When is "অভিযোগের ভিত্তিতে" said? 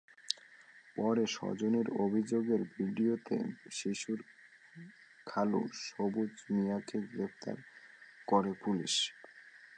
2.05-3.37